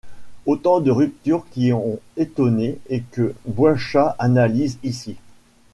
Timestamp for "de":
0.79-0.89